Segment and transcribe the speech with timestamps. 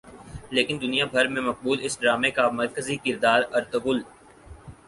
[0.51, 4.01] لیکن دنیا بھر میں مقبول اس ڈارمے کا مرکزی کردار ارطغرل